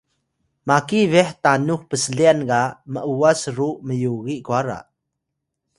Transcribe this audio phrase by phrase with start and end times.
[0.67, 2.61] maki beh tanux pslyan ga
[2.93, 4.79] m’was ru myugiy kwara